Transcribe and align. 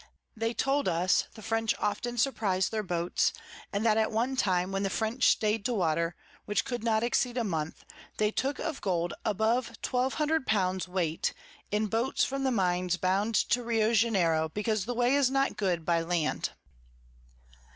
They 0.35 0.55
told 0.55 0.87
us, 0.87 1.25
the 1.35 1.43
French 1.43 1.75
often 1.77 2.17
surprize 2.17 2.69
their 2.69 2.81
Boats, 2.81 3.33
and 3.71 3.85
that 3.85 3.97
at 3.97 4.11
one 4.11 4.35
time 4.35 4.71
when 4.71 4.81
the 4.81 4.89
French 4.89 5.27
staid 5.29 5.63
to 5.65 5.75
water, 5.75 6.15
which 6.45 6.65
could 6.65 6.83
not 6.83 7.03
exceed 7.03 7.37
a 7.37 7.43
month, 7.43 7.85
they 8.17 8.31
took 8.31 8.57
of 8.57 8.81
Gold 8.81 9.13
above 9.23 9.77
1200 9.87 10.49
l. 10.51 10.79
weight 10.87 11.35
(in 11.69 11.85
Boats 11.85 12.23
from 12.23 12.43
the 12.43 12.51
Mines 12.51 12.97
bound 12.97 13.35
to 13.51 13.61
Rio 13.61 13.91
Janero, 13.91 14.51
because 14.51 14.85
the 14.85 14.95
Way 14.95 15.13
is 15.13 15.29
not 15.29 15.55
good 15.55 15.85
by 15.85 16.01
Land.) 16.01 16.49